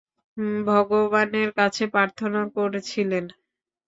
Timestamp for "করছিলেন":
2.55-3.25